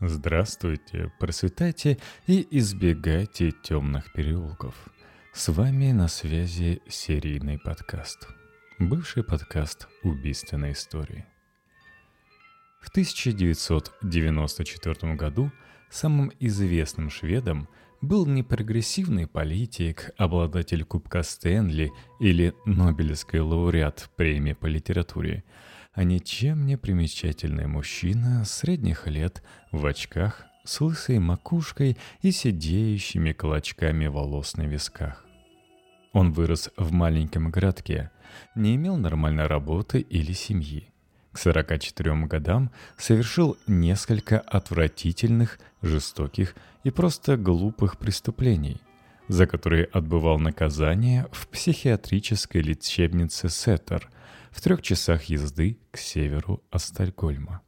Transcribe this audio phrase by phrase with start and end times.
[0.00, 4.74] Здравствуйте, процветайте и избегайте темных переулков.
[5.32, 8.28] С вами на связи серийный подкаст.
[8.78, 11.24] Бывший подкаст убийственной истории.
[12.82, 15.50] В 1994 году
[15.88, 17.66] самым известным шведом
[18.02, 21.90] был не прогрессивный политик, обладатель Кубка Стэнли
[22.20, 25.42] или Нобелевский лауреат премии по литературе–
[25.96, 29.42] а ничем не примечательный мужчина средних лет
[29.72, 35.24] в очках с лысой макушкой и сидеющими клочками волос на висках.
[36.12, 38.10] Он вырос в маленьком городке,
[38.54, 40.90] не имел нормальной работы или семьи.
[41.32, 48.82] К 44 годам совершил несколько отвратительных, жестоких и просто глупых преступлений,
[49.28, 54.10] за которые отбывал наказание в психиатрической лечебнице Сеттер–
[54.56, 57.60] в трех часах езды к северу от Стокгольма.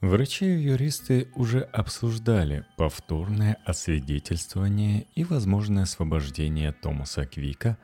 [0.00, 7.78] Врачи и юристы уже обсуждали повторное освидетельствование и возможное освобождение Томаса Квика,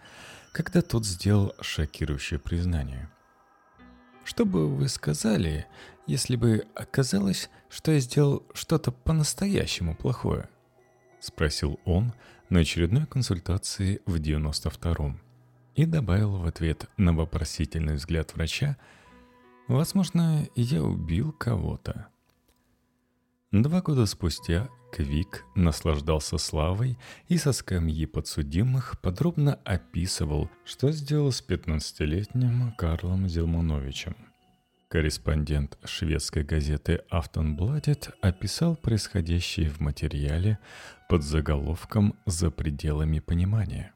[0.52, 3.10] когда тот сделал шокирующее признание.
[4.22, 5.66] «Что бы вы сказали,
[6.06, 10.48] если бы оказалось, что я сделал что-то по-настоящему плохое?»—
[11.20, 12.12] спросил он
[12.48, 15.20] на очередной консультации в 92-м
[15.76, 18.76] и добавил в ответ на вопросительный взгляд врача,
[19.68, 22.08] «Возможно, я убил кого-то».
[23.52, 31.44] Два года спустя Квик наслаждался славой и со скамьи подсудимых подробно описывал, что сделал с
[31.46, 34.16] 15-летним Карлом Зелмановичем.
[34.88, 40.58] Корреспондент шведской газеты «Автонбладет» описал происходящее в материале
[41.08, 43.92] под заголовком «За пределами понимания».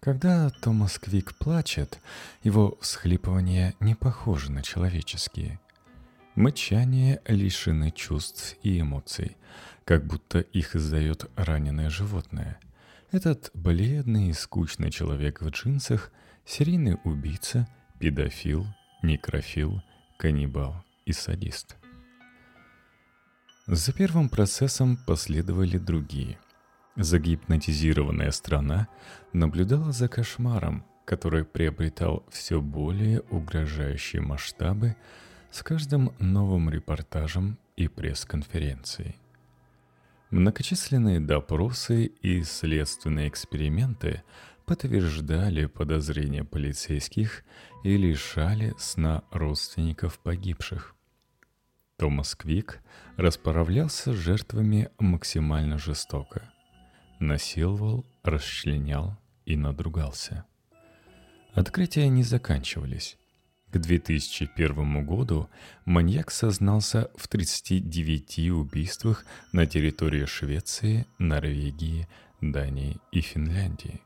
[0.00, 2.00] Когда Томас Квик плачет,
[2.42, 5.60] его всхлипывания не похожи на человеческие.
[6.34, 9.36] Мычания лишены чувств и эмоций,
[9.84, 12.58] как будто их издает раненое животное.
[13.12, 16.10] Этот бледный и скучный человек в джинсах—
[16.46, 17.68] серийный убийца,
[17.98, 18.66] педофил,
[19.02, 19.82] некрофил,
[20.16, 21.76] каннибал и садист.
[23.66, 26.38] За первым процессом последовали другие—
[26.96, 28.88] Загипнотизированная страна
[29.32, 34.96] наблюдала за кошмаром, который приобретал все более угрожающие масштабы
[35.50, 39.16] с каждым новым репортажем и пресс-конференцией.
[40.30, 44.22] Многочисленные допросы и следственные эксперименты
[44.66, 47.44] подтверждали подозрения полицейских
[47.82, 50.94] и лишали сна родственников погибших.
[51.96, 52.80] Томас Квик
[53.16, 56.52] расправлялся с жертвами максимально жестоко–
[57.20, 60.44] насиловал, расчленял и надругался.
[61.52, 63.16] Открытия не заканчивались.
[63.70, 65.48] К 2001 году
[65.84, 72.08] маньяк сознался в 39 убийствах на территории Швеции, Норвегии,
[72.40, 74.00] Дании и Финляндии.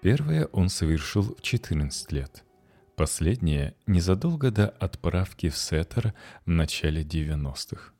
[0.00, 2.44] Первое он совершил в 14 лет.
[2.96, 6.14] Последнее незадолго до отправки в Сеттер
[6.46, 7.92] в начале 90-х.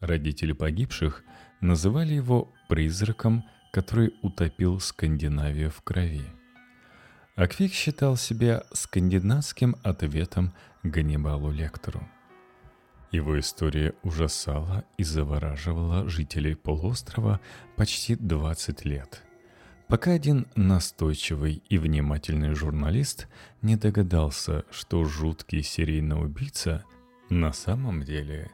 [0.00, 1.24] Родители погибших
[1.66, 6.24] называли его призраком, который утопил Скандинавию в крови.
[7.34, 12.08] Аквик считал себя скандинавским ответом Ганнибалу Лектору.
[13.12, 17.40] Его история ужасала и завораживала жителей полуострова
[17.76, 19.22] почти 20 лет,
[19.86, 23.28] пока один настойчивый и внимательный журналист
[23.60, 26.84] не догадался, что жуткий серийный убийца
[27.28, 28.50] на самом деле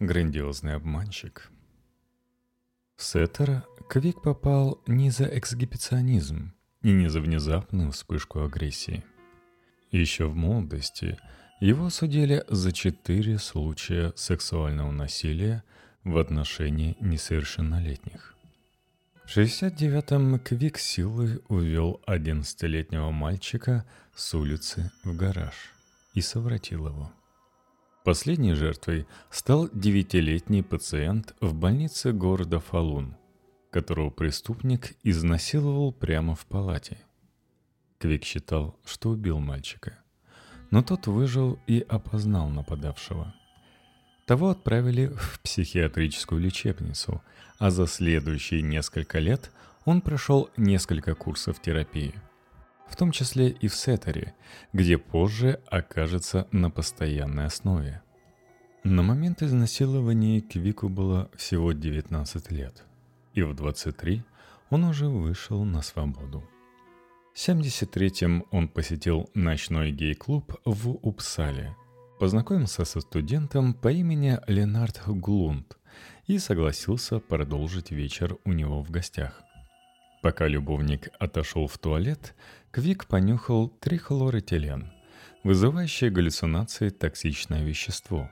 [0.00, 1.50] грандиозный обманщик–
[3.04, 9.04] Сеттера Квик попал не за эксгибиционизм и не за внезапную вспышку агрессии.
[9.90, 11.18] Еще в молодости
[11.60, 15.62] его судили за четыре случая сексуального насилия
[16.02, 18.34] в отношении несовершеннолетних.
[19.26, 25.54] В 69-м Квик силой увел 11-летнего мальчика с улицы в гараж
[26.14, 27.12] и совратил его.
[28.04, 33.16] Последней жертвой стал девятилетний пациент в больнице города Фалун,
[33.70, 36.98] которого преступник изнасиловал прямо в палате.
[37.98, 39.98] Квик считал, что убил мальчика.
[40.70, 43.34] Но тот выжил и опознал нападавшего.
[44.26, 47.22] Того отправили в психиатрическую лечебницу,
[47.58, 49.50] а за следующие несколько лет
[49.86, 52.14] он прошел несколько курсов терапии–
[52.88, 54.34] в том числе и в Сеттере,
[54.72, 58.02] где позже окажется на постоянной основе.
[58.82, 62.84] На момент изнасилования Квику было всего 19 лет,
[63.32, 64.22] и в 23
[64.70, 66.44] он уже вышел на свободу.
[67.34, 71.74] В 73-м он посетил ночной гей-клуб в Упсале
[72.18, 75.76] познакомился со студентом по имени Ленард Глунд
[76.26, 79.42] и согласился продолжить вечер у него в гостях.
[80.24, 82.34] Пока любовник отошел в туалет,
[82.70, 84.90] Квик понюхал трихлорэтилен,
[85.42, 88.30] вызывающее галлюцинации токсичное вещество.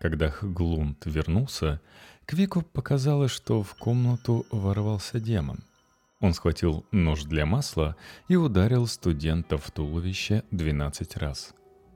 [0.00, 1.80] Когда Глунд вернулся,
[2.26, 5.64] Квику показалось, что в комнату ворвался демон.
[6.20, 7.96] Он схватил нож для масла
[8.28, 11.54] и ударил студента в туловище 12 раз.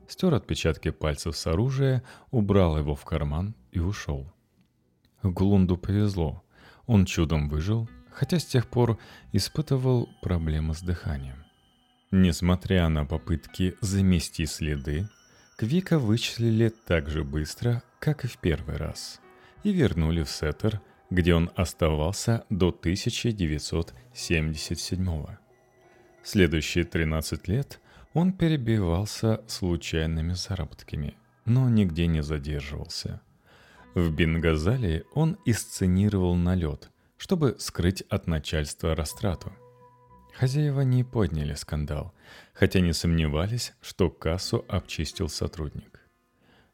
[0.08, 4.32] Стер отпечатки пальцев с оружия, убрал его в карман и ушел.
[5.22, 6.42] Глунду повезло.
[6.86, 8.98] Он чудом выжил, хотя с тех пор
[9.32, 11.44] испытывал проблемы с дыханием.
[12.10, 15.08] Несмотря на попытки замести следы,
[15.56, 19.20] Квика вычислили так же быстро, как и в первый раз,
[19.62, 20.80] и вернули в Сеттер,
[21.10, 25.26] где он оставался до 1977
[26.24, 27.80] Следующие 13 лет
[28.14, 33.20] он перебивался случайными заработками, но нигде не задерживался.
[33.94, 39.52] В Бенгазале он исценировал налет, чтобы скрыть от начальства растрату.
[40.32, 42.14] Хозяева не подняли скандал,
[42.54, 46.00] хотя не сомневались, что кассу обчистил сотрудник.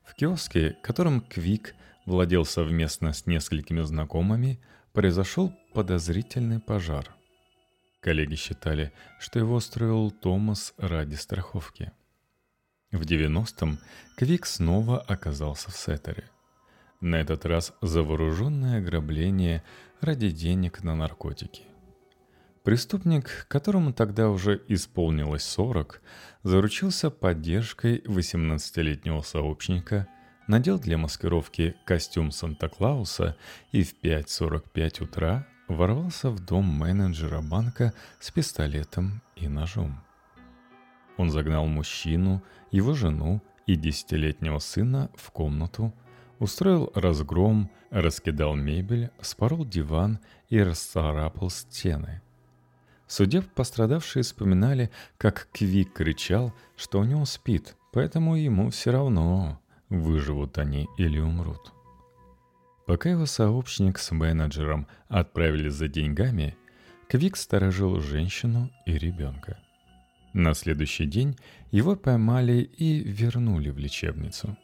[0.04, 1.74] В киоске, которым Квик
[2.04, 4.60] владел совместно с несколькими знакомыми,
[4.92, 7.10] произошел подозрительный пожар.
[8.00, 11.90] Коллеги считали, что его строил Томас ради страховки.
[12.92, 13.78] В 90-м
[14.16, 16.28] Квик снова оказался в Сеттере.
[17.00, 19.64] На этот раз за вооруженное ограбление
[20.04, 21.62] ради денег на наркотики.
[22.62, 26.00] Преступник, которому тогда уже исполнилось 40,
[26.42, 30.08] заручился поддержкой 18-летнего сообщника,
[30.46, 33.36] надел для маскировки костюм Санта-Клауса
[33.72, 40.00] и в 5.45 утра ворвался в дом менеджера банка с пистолетом и ножом.
[41.16, 45.94] Он загнал мужчину, его жену и десятилетнего сына в комнату,
[46.44, 50.18] устроил разгром, раскидал мебель, спорол диван
[50.50, 52.20] и расцарапал стены.
[53.06, 59.58] Судеб пострадавшие вспоминали, как Квик кричал, что у него спит, поэтому ему все равно,
[59.88, 61.72] выживут они или умрут.
[62.86, 66.56] Пока его сообщник с менеджером отправились за деньгами,
[67.08, 69.58] Квик сторожил женщину и ребенка.
[70.34, 71.38] На следующий день
[71.70, 74.58] его поймали и вернули в лечебницу–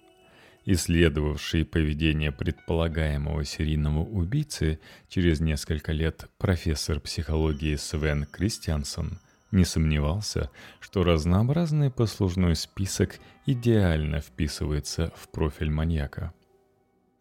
[0.73, 4.79] исследовавший поведение предполагаемого серийного убийцы
[5.09, 9.19] через несколько лет профессор психологии Свен Кристиансон
[9.51, 16.33] не сомневался, что разнообразный послужной список идеально вписывается в профиль маньяка.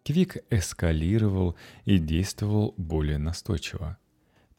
[0.06, 1.56] Квик эскалировал
[1.86, 3.98] и действовал более настойчиво.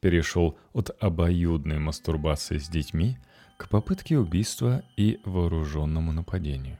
[0.01, 3.19] Перешел от обоюдной мастурбации с детьми
[3.57, 6.79] к попытке убийства и вооруженному нападению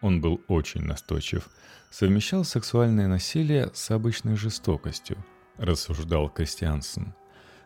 [0.00, 1.48] он был очень настойчив,
[1.90, 5.16] совмещал сексуальное насилие с обычной жестокостью,
[5.56, 7.14] рассуждал Кристиансен.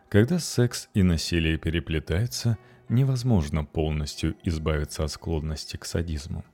[0.09, 2.59] Когда секс и насилие переплетаются,
[2.89, 6.45] невозможно полностью избавиться от склонности к садизму.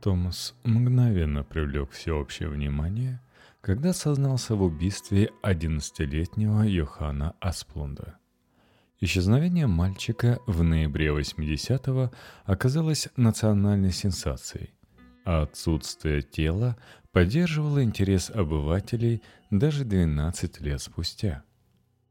[0.00, 3.20] Томас мгновенно привлек всеобщее внимание,
[3.60, 8.18] когда сознался в убийстве 11-летнего Йохана Асплунда–
[9.04, 12.10] Исчезновение мальчика в ноябре 80-го
[12.46, 14.72] оказалось национальной сенсацией,
[15.26, 16.78] а отсутствие тела
[17.12, 19.20] поддерживало интерес обывателей
[19.50, 21.44] даже 12 лет спустя.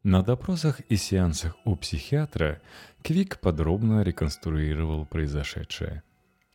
[0.04, 2.62] На допросах и сеансах у психиатра
[3.02, 6.04] Квик подробно реконструировал произошедшее.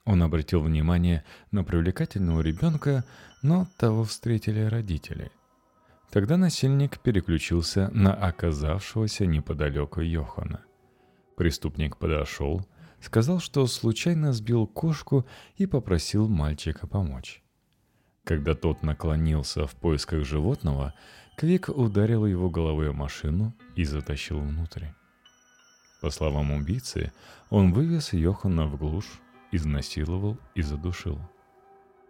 [0.04, 3.04] Он обратил внимание на привлекательного ребенка,
[3.42, 5.32] но того встретили родители.
[6.10, 10.64] Тогда насильник переключился на оказавшегося неподалеку Йохана.
[11.36, 12.66] Преступник подошел,
[13.00, 17.42] сказал, что случайно сбил кошку и попросил мальчика помочь.
[18.24, 20.94] Когда тот наклонился в поисках животного,
[21.36, 24.86] Квик ударил его головой о машину и затащил внутрь.
[26.00, 27.12] По словам убийцы,
[27.50, 29.20] он вывез Йохана в глушь,
[29.52, 31.18] изнасиловал и задушил.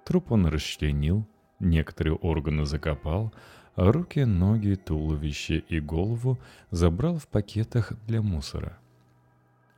[0.04, 1.26] Труп он расчленил,
[1.60, 3.32] некоторые органы закопал,
[3.78, 6.38] руки, ноги, туловище и голову
[6.70, 8.78] забрал в пакетах для мусора.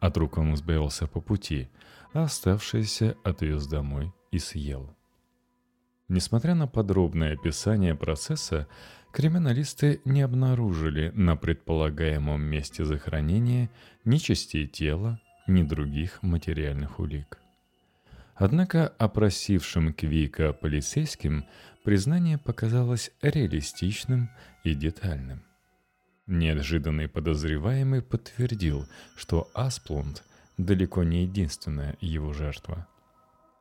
[0.00, 1.68] От рук он избавился по пути,
[2.14, 4.90] а оставшиеся отвез домой и съел.
[6.08, 8.66] Несмотря на подробное описание процесса,
[9.12, 13.70] криминалисты не обнаружили на предполагаемом месте захоронения
[14.04, 17.38] ни частей тела, ни других материальных улик.
[18.40, 21.44] Однако опросившим Квика полицейским
[21.84, 24.30] признание показалось реалистичным
[24.64, 25.42] и детальным.
[26.26, 30.24] Неожиданный подозреваемый подтвердил, что Асплунд
[30.58, 32.86] далеко не единственная его жертва.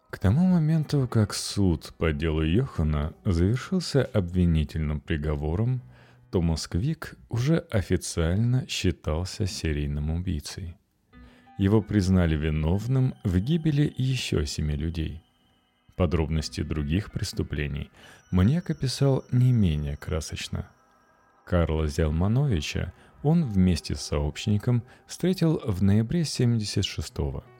[0.09, 5.81] К тому моменту, как суд по делу Йохана завершился обвинительным приговором,
[6.31, 10.77] Томас Квик уже официально считался серийным убийцей.
[11.57, 15.23] Его признали виновным в гибели еще семи людей.
[16.00, 17.91] Подробности других преступлений
[18.32, 20.68] маньяк описал не менее красочно.
[21.46, 27.44] Карла Зелмановича он вместе с сообщником встретил в ноябре 76-го–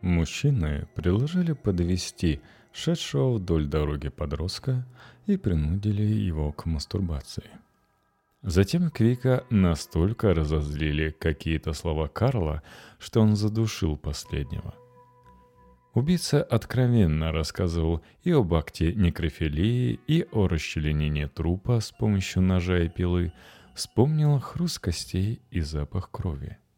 [0.00, 2.40] Мужчины предложили подвести
[2.72, 4.86] шедшего вдоль дороги подростка
[5.26, 7.50] и принудили его к мастурбации.
[8.42, 12.62] Затем Квика настолько разозлили какие-то слова Карла,
[13.00, 14.74] что он задушил последнего.
[15.98, 22.88] Убийца откровенно рассказывал и об акте некрофилии, и о расчленении трупа с помощью ножа и
[22.88, 23.32] пилы,
[23.74, 26.56] вспомнил хруст костей и запах крови–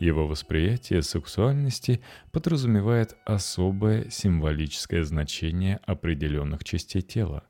[0.00, 7.44] его восприятие сексуальности подразумевает особое символическое значение определенных частей тела,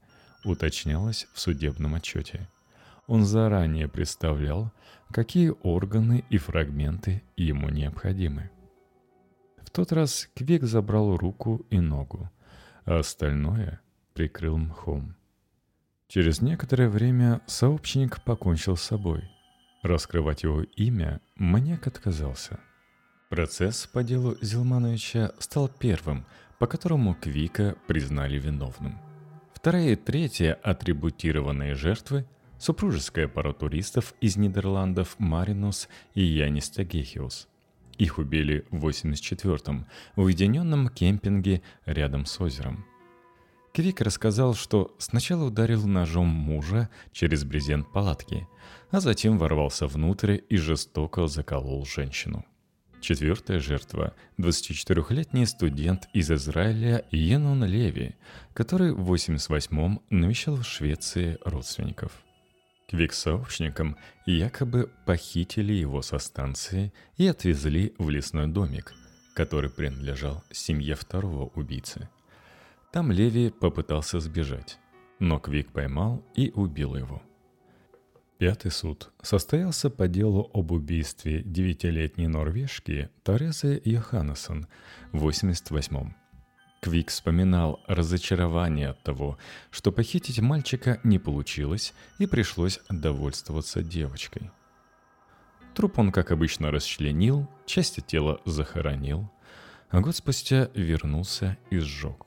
[0.45, 2.47] уточнялось в судебном отчете.
[3.07, 4.71] Он заранее представлял,
[5.11, 8.51] какие органы и фрагменты ему необходимы.
[9.75, 12.31] Тот раз Квик забрал руку и ногу,
[12.87, 13.83] а остальное
[14.15, 15.15] прикрыл мхом.
[16.09, 19.29] Через некоторое время сообщник покончил с собой–
[19.85, 22.59] Раскрывать его имя маньяк отказался.
[23.29, 26.25] Процесс по делу Зилмановича стал первым,
[26.59, 28.99] по которому Квика признали виновным.
[29.53, 32.25] Вторая и третья атрибутированные жертвы–
[32.59, 37.47] супружеская пара туристов из Нидерландов Маринус и Янис Тагехиус.
[37.99, 39.87] Их убили в 84-м
[40.17, 42.85] в уединенном кемпинге рядом с озером–
[43.75, 48.47] Квик рассказал, что сначала ударил ножом мужа через брезент палатки,
[48.93, 52.45] а затем ворвался внутрь и жестоко заколол женщину.
[53.01, 58.15] Четвертая жертва– 24-летний студент из Израиля Йенун Леви,
[58.53, 62.13] который в 88-м навещал в Швеции родственников.
[62.89, 68.95] Квик сообщникам якобы похитили его со станции и отвезли в лесной домик,
[69.35, 72.09] который принадлежал семье второго убийцы–
[72.95, 74.79] там Леви попытался сбежать,
[75.19, 77.21] но Квик поймал и убил его.
[78.39, 84.69] Пятый суд состоялся по делу об убийстве девятилетней норвежки Терезы Йоханнессон
[85.11, 86.15] в 88-м.
[86.85, 89.39] Квик вспоминал разочарование от того,
[89.71, 94.51] что похитить мальчика не получилось и пришлось довольствоваться девочкой.
[95.75, 99.33] Труп он, как обычно, расчленил, части тела захоронил,
[99.89, 102.27] а год спустя вернулся и сжег.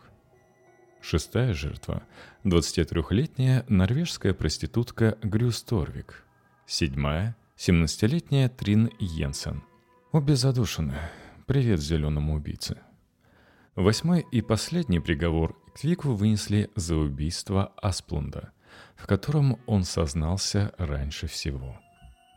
[1.02, 2.02] Шестая жертва–
[2.44, 6.26] 23-летняя норвежская проститутка Грюс Торвик.
[6.66, 9.62] Седьмая– 17-летняя Трин Йенсен.
[10.12, 10.96] Обе задушены.
[11.46, 12.87] Привет зеленому убийце.
[13.78, 18.52] Восьмой и последний приговор Квику вынесли за убийство Асплунда,
[18.98, 21.80] в котором он сознался раньше всего.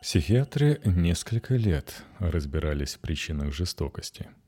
[0.01, 4.29] Психиатры несколько лет разбирались в причинах жестокости–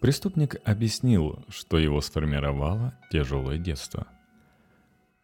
[0.00, 4.06] Преступник объяснил, что его сформировало тяжелое детство.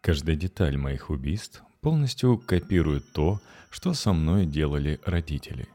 [0.01, 3.41] Каждая деталь моих убийств полностью копирует то,
[3.71, 5.67] что со мной делали родители.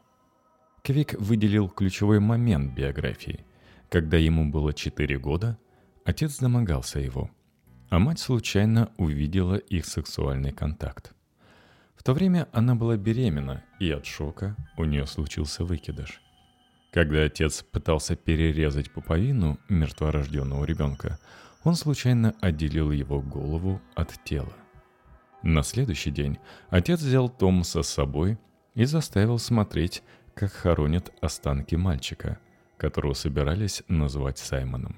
[0.84, 3.44] Квик выделил ключевой момент биографии.
[3.92, 5.58] Когда ему было 4 года,
[6.06, 7.30] отец домогался его,
[7.90, 11.12] а мать случайно увидела их сексуальный контакт.
[11.94, 16.22] В то время она была беременна, и от шока у нее случился выкидыш.
[16.90, 21.18] Когда отец пытался перерезать пуповину мертворожденного ребенка,
[21.62, 24.54] он случайно отделил его голову от тела.
[25.42, 26.38] На следующий день
[26.70, 28.38] отец взял Томаса с собой
[28.74, 32.38] и заставил смотреть, как хоронят останки мальчика,
[32.82, 34.96] которого собирались назвать Саймоном.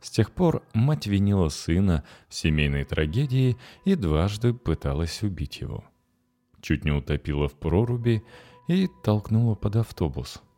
[0.00, 5.84] С тех пор мать винила сына в семейной трагедии и дважды пыталась убить его.
[6.60, 8.24] Чуть не утопила в проруби
[8.66, 10.42] и толкнула под автобус–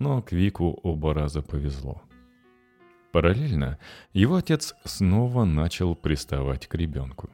[0.00, 2.02] но Квику оба раза повезло.
[3.12, 3.78] Параллельно
[4.12, 7.28] его отец снова начал приставать к ребенку.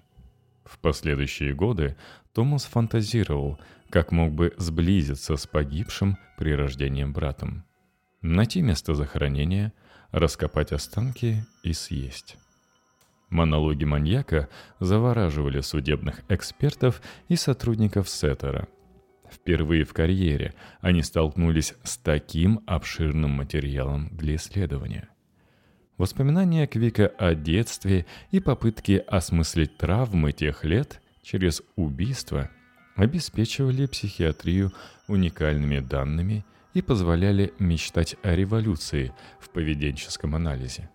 [0.65, 1.97] В последующие годы
[2.35, 7.65] Томас фантазировал, как мог бы сблизиться с погибшим при рождении братом.
[8.23, 9.73] Найти место захоронения,
[10.11, 12.37] раскопать останки и съесть.
[13.29, 14.49] Монологи маньяка
[14.81, 18.69] завораживали судебных экспертов и сотрудников Сеттера–
[19.31, 25.09] Впервые в карьере они столкнулись с таким обширным материалом для исследования.
[25.99, 32.51] Воспоминания Квика о детстве и попытки осмыслить травмы тех лет через убийство
[32.97, 34.73] обеспечивали психиатрию
[35.09, 36.45] уникальными данными
[36.77, 40.91] и позволяли мечтать о революции в поведенческом анализе.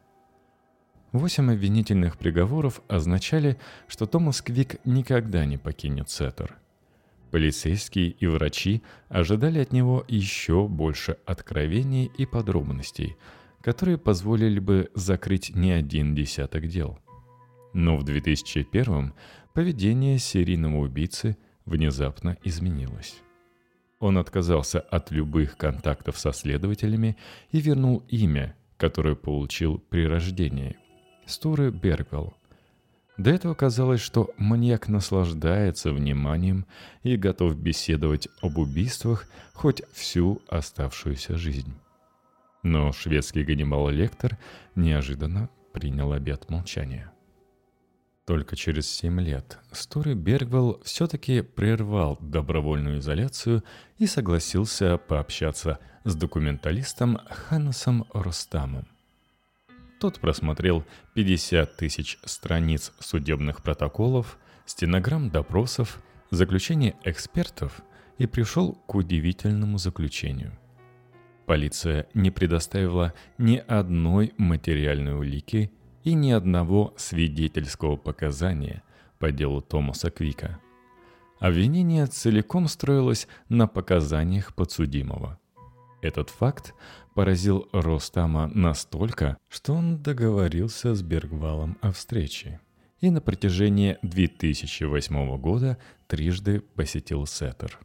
[1.11, 3.57] Восемь обвинительных приговоров означали,
[3.87, 6.55] что Томас Квик никогда не покинет Сеттер.
[7.31, 13.17] Полицейские и врачи ожидали от него еще больше откровений и подробностей,
[13.63, 16.99] которые позволили бы закрыть не один десяток дел.
[17.73, 19.13] Но в 2001
[19.55, 23.23] поведение серийного убийцы внезапно изменилось.
[24.01, 27.15] Он отказался от любых контактов со следователями
[27.51, 30.75] и вернул имя, которое получил при рождении–
[31.27, 32.33] Стуры Бергвелл.
[33.17, 36.65] До этого казалось, что маньяк наслаждается вниманием
[37.03, 41.73] и готов беседовать об убийствах хоть всю оставшуюся жизнь.
[42.63, 44.37] Но шведский Ганнибал Лектор
[44.75, 47.10] неожиданно принял обет молчания.
[48.25, 53.63] Только через семь лет Стури Бергвелл все-таки прервал добровольную изоляцию
[53.97, 58.87] и согласился пообщаться с документалистом Ханнесом Ростамом.
[59.99, 60.83] Тот просмотрел
[61.15, 66.01] 50 тысяч страниц судебных протоколов, стенограмм допросов,
[66.31, 67.81] заключения экспертов
[68.17, 70.57] и пришел к удивительному заключению.
[71.45, 75.71] Полиция не предоставила ни одной материальной улики
[76.03, 78.83] и ни одного свидетельского показания
[79.19, 80.59] по делу Томаса Квика.
[81.39, 85.39] Обвинение целиком строилось на показаниях подсудимого.
[86.01, 86.73] Этот факт
[87.13, 92.59] поразил Ростама настолько, что он договорился с Бергвалом о встрече
[92.99, 95.77] и на протяжении 2008 года
[96.07, 97.79] трижды посетил Сеттер.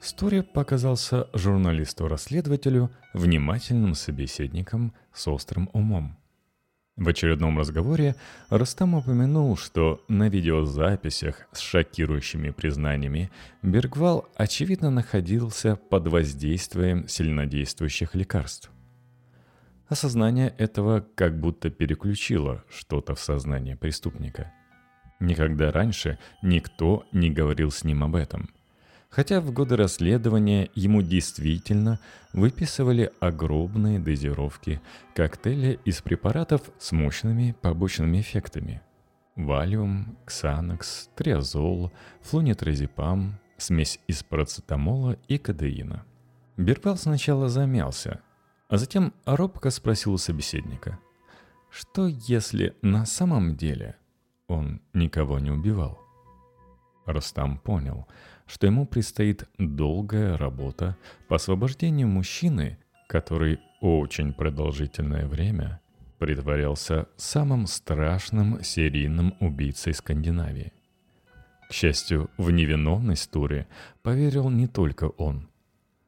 [0.00, 6.19] Стори показался журналисту-расследователю внимательным собеседником с острым умом.
[7.00, 8.14] В очередном разговоре
[8.50, 13.30] Ростам упомянул, что на видеозаписях с шокирующими признаниями
[13.62, 18.70] Бергвал очевидно находился под воздействием сильнодействующих лекарств.
[19.88, 24.52] Осознание этого как будто переключило что-то в сознание преступника.
[25.20, 28.50] Никогда раньше никто не говорил с ним об этом–
[29.10, 31.98] хотя в годы расследования ему действительно
[32.32, 34.80] выписывали огромные дозировки
[35.14, 38.80] коктейля из препаратов с мощными побочными эффектами.
[39.34, 41.92] Валиум, ксанокс, триазол,
[42.22, 46.04] флунитразепам, смесь из парацетамола и кадеина.
[46.56, 48.20] Берпал сначала замялся,
[48.68, 50.98] а затем робко спросил у собеседника,
[51.70, 53.96] что если на самом деле
[54.46, 55.98] он никого не убивал?
[57.06, 58.06] Рустам понял–
[58.50, 60.96] что ему предстоит долгая работа
[61.28, 65.80] по освобождению мужчины, который очень продолжительное время
[66.18, 70.72] притворялся самым страшным серийным убийцей Скандинавии.
[71.68, 73.66] К счастью, в невиновность Тури
[74.02, 75.48] поверил не только он.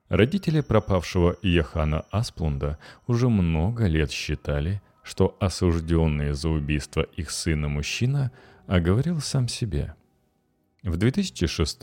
[0.08, 8.32] Родители пропавшего Йохана Асплунда уже много лет считали, что осужденный за убийство их сына мужчина
[8.66, 9.94] оговорил сам себе–
[10.82, 11.80] в 2006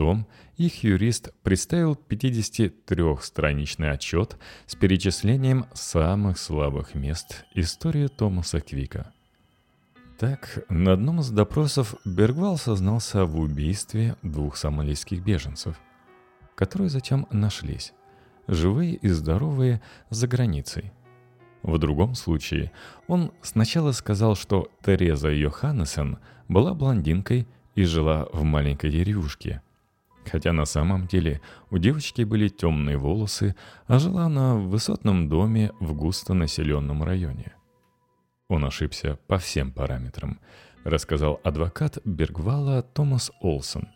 [0.58, 9.14] их юрист представил 53-страничный отчет с перечислением самых слабых мест истории Томаса Квика.
[10.20, 15.80] Так, на одном из допросов Бергвал сознался в убийстве двух сомалийских беженцев,
[16.56, 17.94] которые затем нашлись,
[18.48, 20.92] живые и здоровые, за границей.
[21.62, 22.74] В другом случае
[23.08, 26.18] он сначала сказал, что Тереза Йоханнесен
[26.50, 29.62] была блондинкой– и жила в маленькой деревушке.
[30.26, 33.56] Хотя на самом деле у девочки были темные волосы,
[33.88, 37.54] а жила она в высотном доме в густонаселенном районе.
[38.48, 40.40] Он ошибся по всем параметрам,
[40.84, 43.88] рассказал адвокат Бергвала Томас Олсон.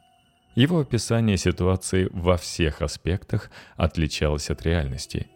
[0.55, 5.27] Его описание ситуации во всех аспектах отличалось от реальности,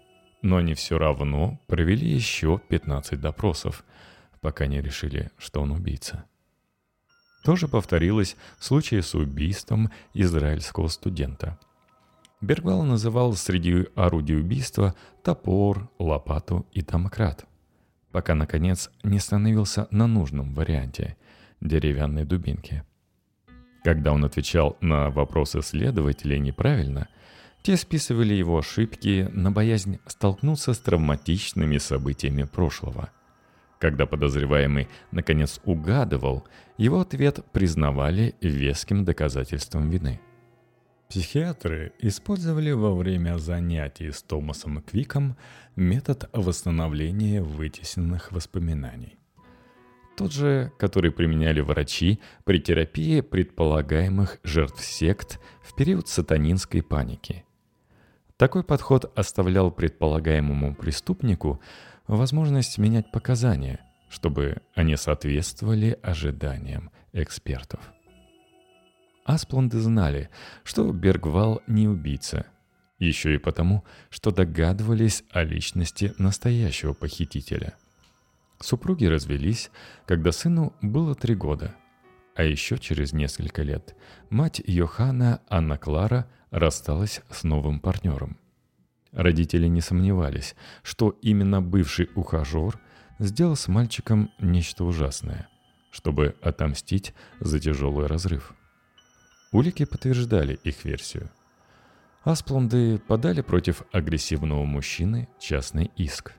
[0.43, 3.83] но они все равно провели еще 15 допросов,
[4.41, 6.25] пока не решили, что он убийца.
[7.47, 11.57] Тоже повторилось в случае с убийством израильского студента.
[12.41, 17.45] Бергвал называл среди орудий убийства топор, лопату и домкрат,
[18.11, 21.15] пока, наконец, не становился на нужном варианте–
[21.61, 22.83] деревянной дубинки.
[23.81, 27.07] Когда он отвечал на вопросы следователей неправильно,
[27.63, 33.09] те списывали его ошибки на боязнь столкнуться с травматичными событиями прошлого–
[33.79, 40.19] когда подозреваемый наконец угадывал, его ответ признавали веским доказательством вины.
[41.09, 45.37] Психиатры использовали во время занятий с Томасом Квиком
[45.77, 49.17] метод восстановления вытесненных воспоминаний.
[50.17, 57.45] Тот же, который применяли врачи при терапии предполагаемых жертв сект в период сатанинской паники.
[58.35, 61.61] Такой подход оставлял предполагаемому преступнику
[62.07, 67.79] возможность менять показания, чтобы они соответствовали ожиданиям экспертов.
[69.25, 70.29] Аспланды знали,
[70.63, 72.45] что Бергвал не убийца,
[72.97, 77.73] еще и потому, что догадывались о личности настоящего похитителя.
[78.59, 79.69] Супруги развелись,
[80.05, 81.75] когда сыну было три года.
[82.35, 83.95] А еще через несколько лет
[84.29, 88.37] мать Йохана Анна Клара рассталась с новым партнером.
[89.11, 92.79] Родители не сомневались, что именно бывший ухажер
[93.19, 95.47] сделал с мальчиком нечто ужасное,
[95.91, 98.53] чтобы отомстить за тяжелый разрыв.
[99.51, 101.29] Улики подтверждали их версию.
[102.23, 106.33] Аспланды подали против агрессивного мужчины частный иск.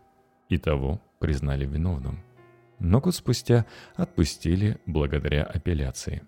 [0.50, 2.22] И того признали виновным.
[2.78, 6.22] Но год спустя отпустили благодаря апелляции.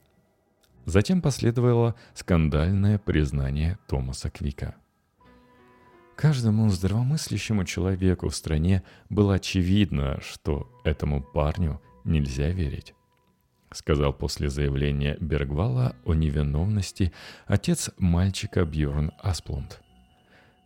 [0.87, 4.75] Затем последовало скандальное признание Томаса Квика.
[6.21, 12.95] Каждому здравомыслящему человеку в стране было очевидно, что этому парню нельзя верить
[13.73, 17.13] сказал после заявления Бергвала о невиновности
[17.47, 19.81] отец мальчика Бьорн Асплунд.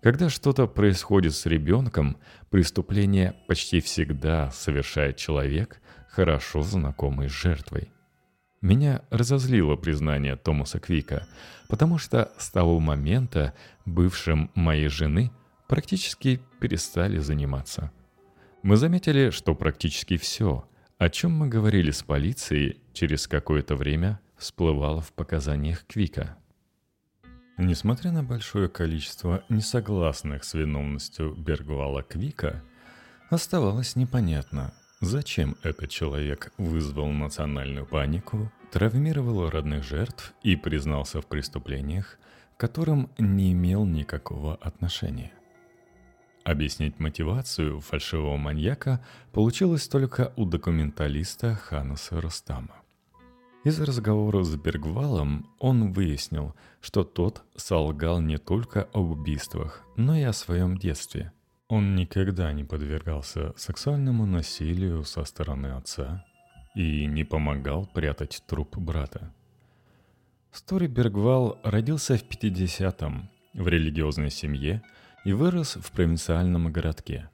[0.03, 2.19] Когда что-то происходит с ребенком,
[2.51, 7.91] преступление почти всегда совершает человек, хорошо знакомый с жертвой.
[8.61, 11.27] Меня разозлило признание Томаса Квика,
[11.69, 15.31] потому что с того момента бывшим моей жены
[15.69, 17.93] практически перестали заниматься.
[18.63, 25.01] Мы заметили, что практически все– о чем мы говорили с полицией, через какое-то время всплывало
[25.01, 26.37] в показаниях Квика.
[27.59, 32.63] Несмотря на большое количество несогласных с виновностью Бергвала Квика,
[33.29, 42.19] оставалось непонятно, зачем этот человек вызвал национальную панику, травмировал родных жертв и признался в преступлениях,
[42.57, 45.33] к которым не имел никакого отношения.
[46.45, 49.03] Объяснить мотивацию фальшивого маньяка
[49.33, 52.75] получилось только у документалиста Ханаса Рустама.
[53.65, 60.23] Из разговора с Бергвалом он выяснил, что тот солгал не только об убийствах, но и
[60.23, 61.33] о своем детстве.
[61.69, 66.27] Он никогда не подвергался сексуальному насилию со стороны отца
[66.75, 69.33] и не помогал прятать труп брата.
[70.53, 74.83] Стори Бергвал родился в 50-м в религиозной семье–
[75.25, 77.31] и вырос в провинциальном городке.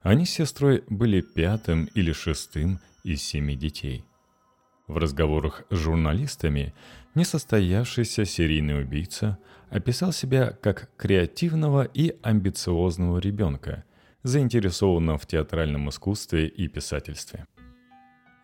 [0.00, 4.04] Они с сестрой были пятым или шестым из семи детей.
[4.86, 6.74] В разговорах с журналистами
[7.14, 9.38] несостоявшийся серийный убийца
[9.70, 13.84] описал себя как креативного и амбициозного ребенка,
[14.22, 17.46] заинтересованного в театральном искусстве и писательстве.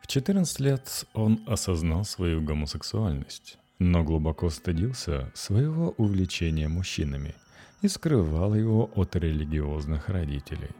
[0.03, 7.35] В 14 лет он осознал свою гомосексуальность, но глубоко стыдился своего увлечения мужчинами–
[7.85, 10.71] и скрывал его от религиозных родителей.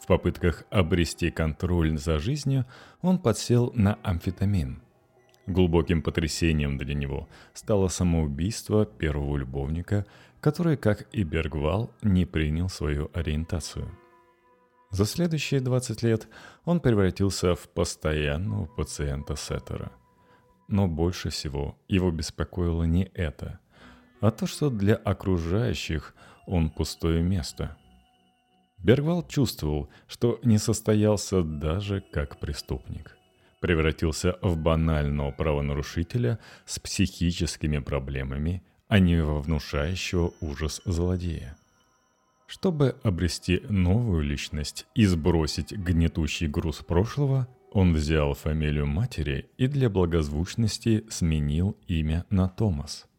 [0.00, 2.64] В попытках обрести контроль за жизнью
[3.02, 4.80] он подсел на амфетамин.
[5.46, 10.06] Глубоким потрясением для него стало самоубийство первого любовника,
[10.40, 13.86] который, как и Бергвал, не принял свою ориентацию.
[14.90, 16.28] За следующие 20 лет
[16.64, 19.92] он превратился в постоянного пациента Сеттера.
[20.68, 23.58] Но больше всего его беспокоило не это–
[24.24, 26.14] а то, что для окружающих
[26.46, 27.76] он пустое место.
[28.78, 33.18] Бергвал чувствовал, что не состоялся даже как преступник.
[33.60, 41.58] Превратился в банального правонарушителя с психическими проблемами, а не во внушающего ужас злодея.
[42.46, 49.90] Чтобы обрести новую личность и сбросить гнетущий груз прошлого, он взял фамилию матери и для
[49.90, 53.06] благозвучности сменил имя на Томас–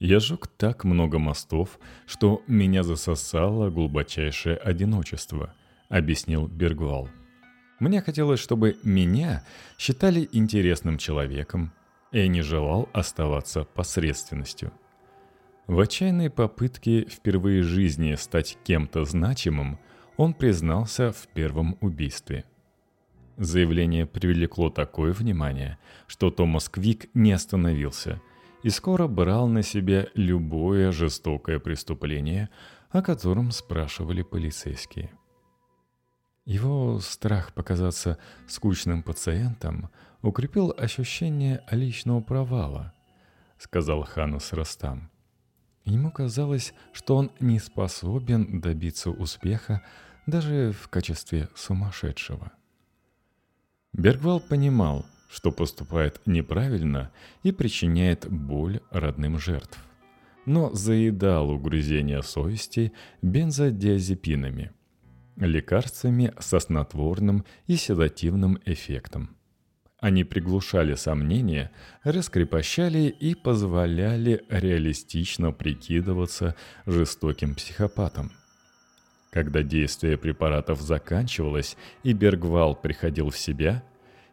[0.00, 5.54] я жег так много мостов, что меня засосало глубочайшее одиночество,
[5.90, 7.10] объяснил Бергвал.
[7.78, 9.44] Мне хотелось, чтобы меня
[9.78, 11.72] считали интересным человеком,
[12.12, 14.72] и я не желал оставаться посредственностью.
[15.66, 19.78] В отчаянной попытке впервые в жизни стать кем-то значимым,
[20.16, 22.44] он признался в первом убийстве.
[23.36, 28.22] Заявление привлекло такое внимание, что Томас Квик не остановился–
[28.62, 32.50] и скоро брал на себя любое жестокое преступление,
[32.90, 35.10] о котором спрашивали полицейские.
[36.44, 38.18] Его страх показаться
[38.48, 39.90] скучным пациентом
[40.22, 42.92] укрепил ощущение личного провала,
[43.58, 45.10] сказал Ханус Растам.
[45.84, 49.82] Ему казалось, что он не способен добиться успеха
[50.26, 52.52] даже в качестве сумасшедшего.
[53.92, 57.12] Бергвал понимал, что поступает неправильно
[57.42, 59.78] и причиняет боль родным жертв.
[60.44, 64.72] Но заедал угрызения совести бензодиазепинами.
[65.36, 69.36] лекарствами со снотворным и седативным эффектом.
[69.98, 71.70] Они приглушали сомнения,
[72.02, 78.32] раскрепощали и позволяли реалистично прикидываться жестоким психопатом.
[79.30, 83.82] Когда действие препаратов заканчивалось и Бергвал приходил в себя,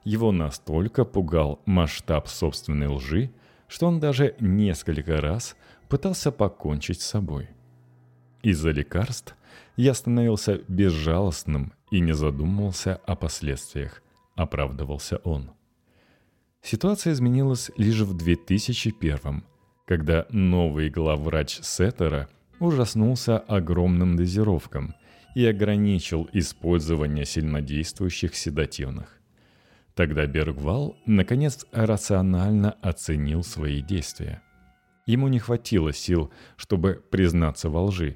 [0.08, 3.32] его настолько пугал масштаб собственной лжи,
[3.68, 5.56] что он даже несколько раз
[5.90, 7.50] пытался покончить с собой.
[8.42, 9.36] Из-за лекарств
[9.76, 14.02] я становился безжалостным и не задумывался о последствиях,
[14.36, 15.52] оправдывался он.
[16.62, 19.44] Ситуация изменилась лишь в 2001
[19.88, 22.28] когда новый главврач Сеттера
[22.60, 24.96] ужаснулся огромным дозировкам
[25.34, 29.17] и ограничил использование сильнодействующих седативных.
[29.98, 34.44] Тогда Бергвал, наконец, рационально оценил свои действия.
[35.08, 38.16] Ему не хватило сил, чтобы признаться во лжи,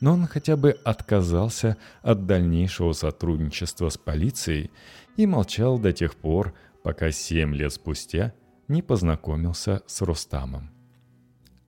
[0.00, 4.70] но он хотя бы отказался от дальнейшего сотрудничества с полицией
[5.18, 8.32] и молчал до тех пор, пока семь лет спустя
[8.66, 10.70] не познакомился с Рустамом.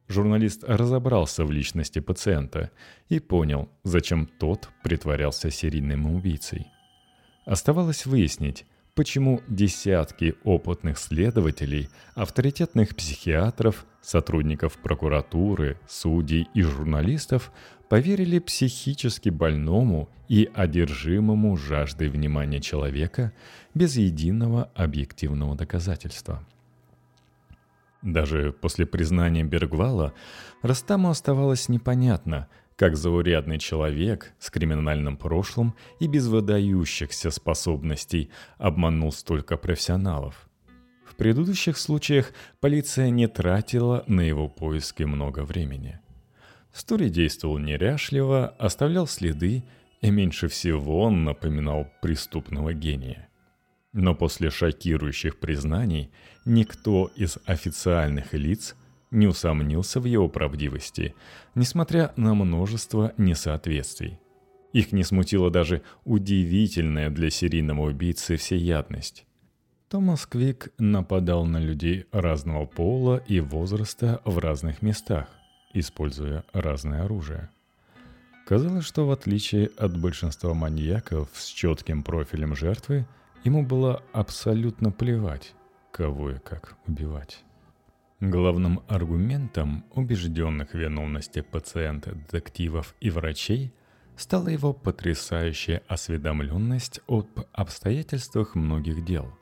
[0.08, 2.70] Журналист разобрался в личности пациента
[3.10, 6.68] и понял, зачем тот притворялся серийным убийцей.
[7.44, 17.52] Оставалось выяснить, почему десятки опытных следователей, авторитетных психиатров, сотрудников прокуратуры, судей и журналистов
[17.88, 23.32] поверили психически больному и одержимому жаждой внимания человека
[23.74, 26.44] без единого объективного доказательства.
[28.02, 30.12] Даже после признания Бергвала
[30.62, 39.56] Растаму оставалось непонятно, как заурядный человек с криминальным прошлым и без выдающихся способностей обманул столько
[39.56, 40.48] профессионалов.
[41.04, 46.00] В предыдущих случаях полиция не тратила на его поиски много времени.
[46.72, 49.62] Стори действовал неряшливо, оставлял следы
[50.00, 53.28] и меньше всего он напоминал преступного гения.
[53.92, 56.10] Но после шокирующих признаний
[56.46, 58.74] никто из официальных лиц
[59.12, 61.14] не усомнился в его правдивости,
[61.54, 64.18] несмотря на множество несоответствий.
[64.72, 69.26] Их не смутила даже удивительная для серийного убийцы всеядность.
[69.88, 75.28] Томас Квик нападал на людей разного пола и возраста в разных местах,
[75.74, 77.50] используя разное оружие.
[78.46, 83.06] Казалось, что в отличие от большинства маньяков с четким профилем жертвы,
[83.44, 85.52] ему было абсолютно плевать,
[85.90, 87.44] кого и как убивать.
[88.22, 93.74] Главным аргументом убежденных в виновности пациента, детективов и врачей
[94.16, 99.36] стала его потрясающая осведомленность об обстоятельствах многих дел.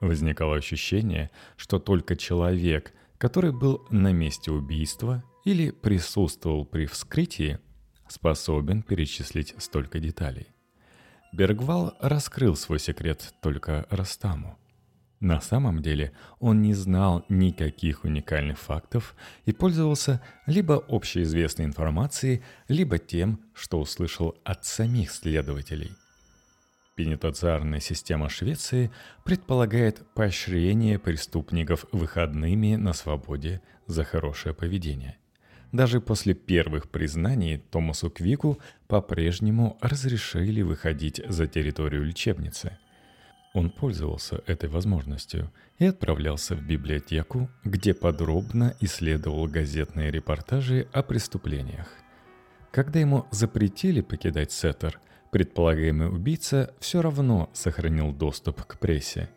[0.00, 7.58] Возникало ощущение, что только человек, который был на месте убийства или присутствовал при вскрытии,
[8.06, 10.46] способен перечислить столько деталей.
[11.32, 14.56] Бергвал раскрыл свой секрет только Растаму–
[15.24, 22.98] на самом деле он не знал никаких уникальных фактов и пользовался либо общеизвестной информацией, либо
[22.98, 25.92] тем, что услышал от самих следователей.
[26.94, 28.90] Пенитенциарная система Швеции
[29.24, 35.16] предполагает поощрение преступников выходными на свободе за хорошее поведение.
[35.72, 42.76] Даже после первых признаний Томасу Квику по-прежнему разрешили выходить за территорию лечебницы–
[43.54, 51.88] он пользовался этой возможностью и отправлялся в библиотеку, где подробно исследовал газетные репортажи о преступлениях.
[52.72, 59.30] Когда ему запретили покидать Сеттер, предполагаемый убийца все равно сохранил доступ к прессе.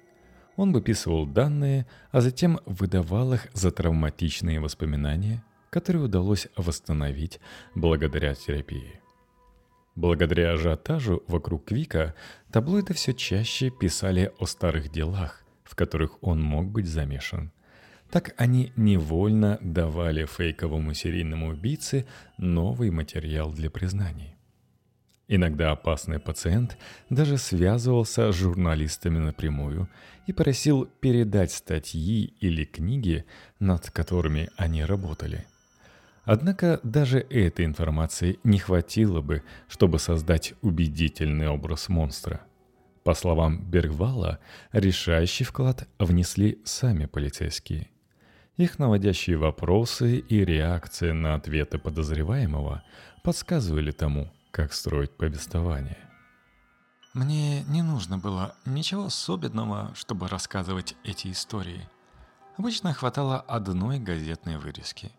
[0.55, 7.39] Он выписывал данные, а затем выдавал их за травматичные воспоминания, которые удалось восстановить
[7.75, 8.99] благодаря терапии.
[9.97, 12.13] Благодаря ажиотажу вокруг Квика
[12.51, 17.51] таблоиды все чаще писали о старых делах, в которых он мог быть замешан.
[18.11, 22.05] Так они невольно давали фейковому серийному убийце
[22.37, 24.35] новый материал для признаний.
[25.27, 26.77] Иногда опасный пациент
[27.09, 29.89] даже связывался с журналистами напрямую
[30.27, 33.25] и просил передать статьи или книги,
[33.59, 35.47] над которыми они работали–
[36.27, 42.41] Однако даже этой информации не хватило бы, чтобы создать убедительный образ монстра.
[43.05, 44.39] По словам Бергвала,
[44.73, 47.87] решающий вклад внесли сами полицейские.
[48.57, 52.83] Их наводящие вопросы и реакции на ответы подозреваемого
[53.23, 55.97] подсказывали тому, как строить повествование.
[57.13, 61.87] Мне не нужно было ничего особенного, чтобы рассказывать эти истории.
[62.57, 65.09] Обычно хватало одной газетной вырезки–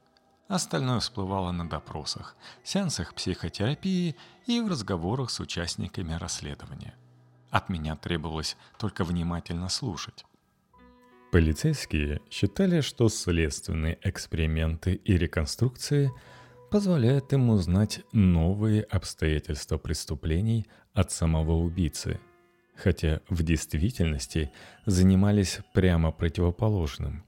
[0.48, 2.34] Остальное всплывало на допросах,
[2.64, 6.94] сеансах психотерапии и в разговорах с участниками расследования.
[7.50, 10.24] От меня требовалось только внимательно слушать.
[11.30, 16.10] Полицейские считали, что следственные эксперименты и реконструкции
[16.70, 22.20] позволяют им узнать новые обстоятельства преступлений от самого убийцы,
[22.74, 24.50] хотя в действительности
[24.86, 27.22] занимались прямо противоположным.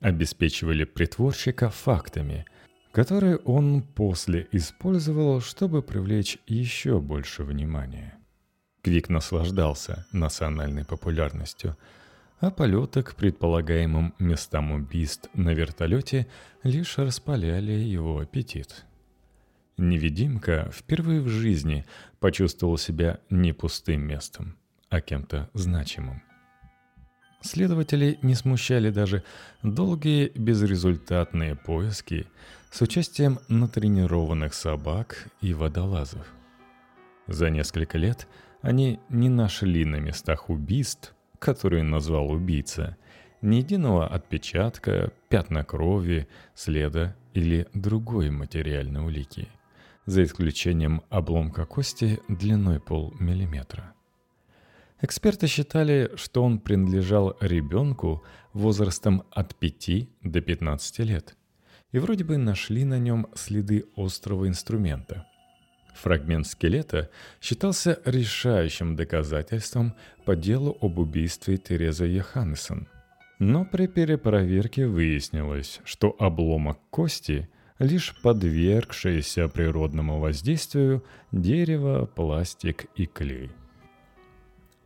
[0.00, 2.44] Обеспечивали притворщика фактами,
[2.96, 8.16] которые он после использовал, чтобы привлечь еще больше внимания.
[8.80, 11.76] Квик наслаждался национальной популярностью–
[12.40, 16.26] а полеты к предполагаемым местам убийств на вертолете
[16.62, 18.84] лишь распаляли его аппетит.
[19.78, 21.86] Невидимка впервые в жизни
[22.20, 24.56] почувствовал себя не пустым местом,
[24.90, 26.22] а кем-то значимым.
[27.46, 29.22] Следователи не смущали даже
[29.62, 32.26] долгие безрезультатные поиски
[32.70, 36.26] с участием натренированных собак и водолазов.
[37.26, 38.26] За несколько лет
[38.62, 42.96] они не нашли на местах убийств который назвал убийца,
[43.42, 49.48] ни единого отпечатка, пятна крови, следа или другой материальной улики,
[50.06, 53.95] за исключением обломка кости длиной полмиллиметра.
[55.00, 61.36] Эксперты считали, что он принадлежал ребенку возрастом от 5 до 15 лет,
[61.92, 65.26] и вроде бы нашли на нем следы острого инструмента–
[65.96, 72.88] Фрагмент скелета считался решающим доказательством по делу об убийстве Терезы Йоханнессон.
[73.38, 83.50] Но при перепроверке выяснилось, что обломок кости– лишь подвергшееся природному воздействию дерево, пластик и клей.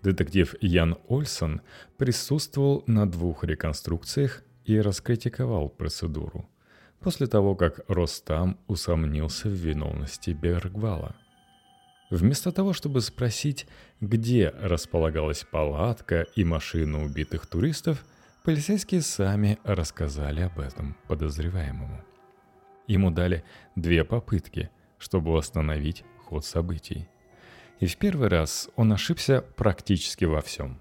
[0.02, 1.60] Детектив Ян Ольсон
[1.96, 6.48] присутствовал на двух реконструкциях и раскритиковал процедуру–
[7.00, 11.16] после того, как Ростам усомнился в виновности Бергвала.
[12.10, 13.66] Вместо того, чтобы спросить,
[14.00, 18.04] где располагалась палатка и машина убитых туристов,
[18.44, 22.04] полицейские сами рассказали об этом подозреваемому.
[22.86, 23.44] Ему дали
[23.76, 27.08] две попытки, чтобы остановить ход событий.
[27.80, 30.78] И в первый раз он ошибся практически во всем.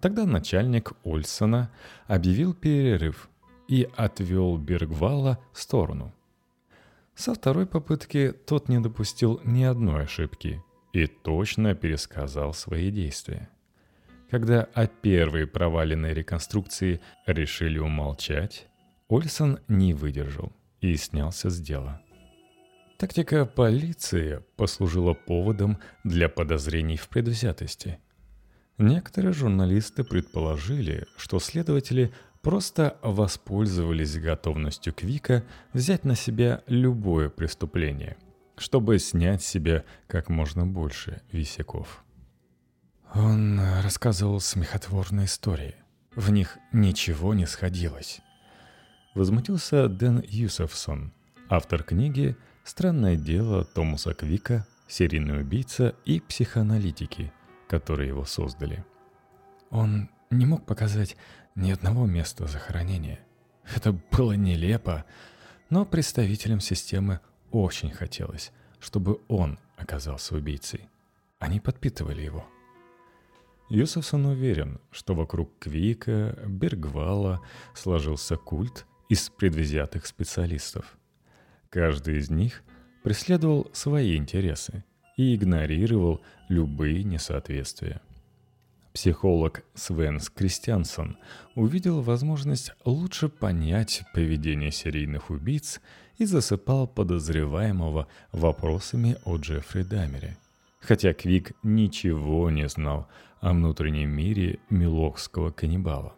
[0.00, 1.70] Тогда начальник Ольсона
[2.06, 3.28] объявил перерыв–
[3.68, 6.14] и отвел Бергвала в сторону.
[7.14, 10.62] Со второй попытки тот не допустил ни одной ошибки
[10.92, 13.48] и точно пересказал свои действия.
[14.30, 18.66] Когда о первой проваленной реконструкции решили умолчать,
[19.08, 22.02] Ольсон не выдержал и снялся с дела.
[22.96, 27.98] Тактика полиции послужила поводом для подозрений в предвзятости.
[28.78, 38.16] Некоторые журналисты предположили, что следователи просто воспользовались готовностью Квика взять на себя любое преступление,
[38.56, 42.02] чтобы снять с себя как можно больше висяков.
[43.14, 45.74] Он рассказывал смехотворные истории.
[46.14, 48.20] В них ничего не сходилось.
[49.14, 51.12] Возмутился Дэн Юсефсон,
[51.50, 54.66] автор книги «Странное дело Томаса Квика.
[54.88, 57.32] Серийный убийца и психоаналитики»,
[57.68, 58.84] которые его создали.
[59.70, 61.16] Он не мог показать
[61.54, 63.20] ни одного места захоронения.
[63.72, 65.04] Это было нелепо,
[65.70, 67.20] но представителям системы
[67.52, 68.50] очень хотелось,
[68.80, 70.88] чтобы он оказался убийцей.
[71.38, 72.44] Они подпитывали его.
[73.68, 77.40] Юсовсон уверен, что вокруг Квика, Бергвала
[77.74, 80.96] сложился культ из предвзятых специалистов.
[81.70, 82.62] Каждый из них
[83.02, 84.84] преследовал свои интересы
[85.16, 88.00] и игнорировал любые несоответствия.
[88.92, 91.18] Психолог Свенс Кристиансон
[91.54, 95.82] увидел возможность лучше понять поведение серийных убийц
[96.16, 100.38] и засыпал подозреваемого вопросами о Джеффри Дамере.
[100.80, 103.06] Хотя Квик ничего не знал
[103.40, 106.14] о внутреннем мире милуокского каннибала.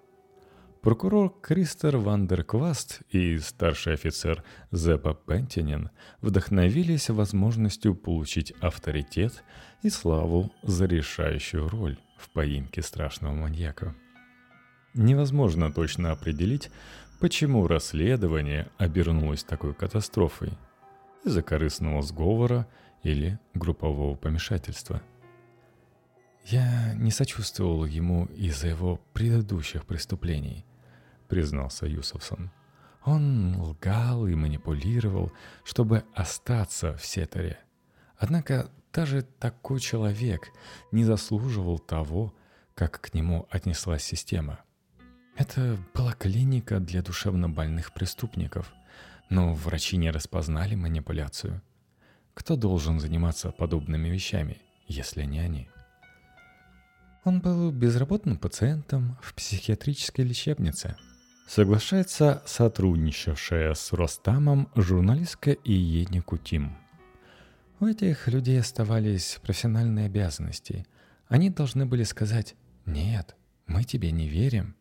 [0.89, 5.91] Прокурор Кристер ван дер Кваст и старший офицер Сеппо Пенттинен
[6.23, 9.45] вдохновились возможностью получить авторитет
[9.83, 13.95] и славу за решающую роль в поимке страшного маньяка.
[14.95, 16.71] Невозможно точно определить,
[17.21, 20.53] почему расследование обернулось такой катастрофой.
[21.23, 22.67] Из-за корыстного сговора
[23.03, 25.03] или группового помешательства.
[26.47, 30.65] «Я не сочувствовал ему из-за его предыдущих преступлений»,—
[31.29, 32.51] признался Юсовсон.
[33.05, 35.33] Он лгал и манипулировал,
[35.65, 37.59] чтобы остаться в Сетере.
[38.17, 40.51] Однако даже такой человек
[40.93, 42.35] не заслуживал того,
[42.75, 44.61] как к нему отнеслась система.
[45.37, 48.73] Это была клиника для душевнобольных преступников.
[49.31, 51.63] Но врачи не распознали манипуляцию.
[52.35, 55.69] Кто должен заниматься подобными вещами, если не они?
[57.25, 60.97] Он был безработным пациентом в психиатрической лечебнице.
[61.49, 66.77] Соглашается сотрудничавшая с Ростамом журналистка Иеня Кутим.
[67.81, 70.87] У этих людей оставались профессиональные обязанности.
[71.27, 73.35] Они должны были сказать «Нет,
[73.67, 74.77] мы тебе не верим».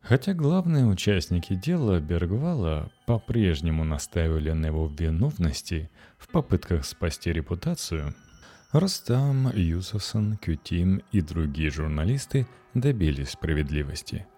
[0.00, 8.14] Хотя главные участники дела Бергвала по-прежнему настаивали на его виновности в попытках спасти репутацию,
[8.70, 14.28] Ростам, Юсовсон, Кютим и другие журналисты добились справедливости.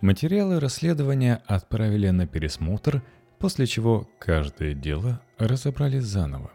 [0.00, 3.02] Материалы расследования отправили на пересмотр,
[3.38, 6.52] после чего каждое дело разобрали заново.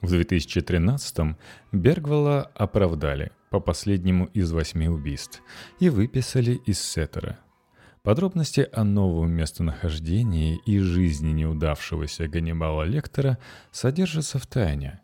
[0.00, 1.36] В 2013-м
[1.72, 5.42] Бергвала оправдали по последнему из восьми убийств
[5.80, 7.38] и выписали из Сеттера–
[8.06, 13.36] Подробности о новом местонахождении и жизни неудавшегося Ганнибала Лектора
[13.72, 15.00] содержатся в тайне.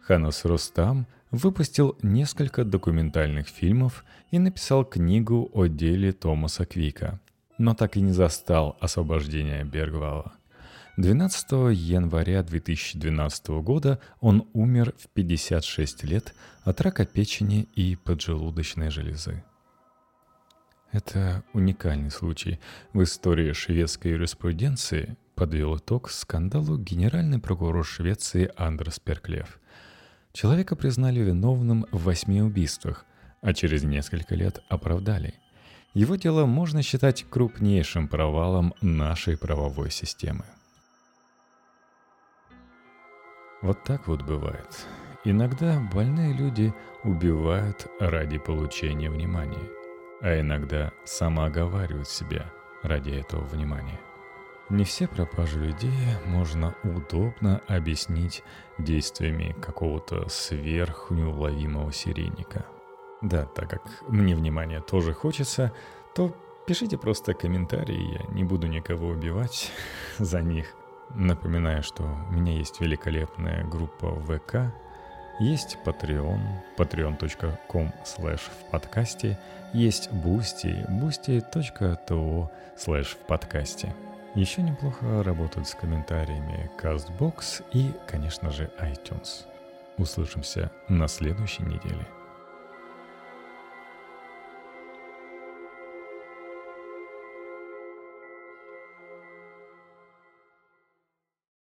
[0.00, 7.20] Ханас Рустам выпустил несколько документальных фильмов и написал книгу о деле Томаса Квика,
[7.58, 10.32] но так и не застал освобождения Бергвала.
[10.98, 19.42] 12 января 2012 года он умер в 56 лет от рака печени и поджелудочной железы.
[20.92, 22.60] Это уникальный случай
[22.92, 29.58] в истории шведской юриспруденции, подвел итог скандалу генеральный прокурор Швеции Андрес Перклев.
[30.32, 33.04] Человека признали виновным в восьми убийствах,
[33.40, 35.34] а через несколько лет оправдали.
[35.94, 40.44] Его дело можно считать крупнейшим провалом нашей правовой системы.
[43.60, 44.86] Вот так вот бывает.
[45.24, 46.72] Иногда больные люди
[47.04, 49.68] убивают ради получения внимания–
[50.22, 52.46] а иногда самооговаривают себя
[52.82, 53.98] ради этого внимания.
[54.72, 55.92] Не все пропажи людей
[56.24, 58.42] можно удобно объяснить
[58.78, 62.64] действиями какого-то сверхнеуловимого серийника.
[63.20, 65.74] Да, так как мне внимания тоже хочется,
[66.14, 66.34] то
[66.66, 69.70] пишите просто комментарии, я не буду никого убивать
[70.18, 70.74] за них.
[71.10, 74.72] Напоминаю, что у меня есть великолепная группа ВК,
[75.38, 76.40] есть Patreon,
[76.78, 79.38] patreon.com slash в подкасте,
[79.74, 82.48] есть Boosty, boosty.to
[82.78, 83.94] slash в подкасте.
[84.34, 89.44] Еще неплохо работают с комментариями CastBox и, конечно же, iTunes.
[89.98, 92.06] Услышимся на следующей неделе.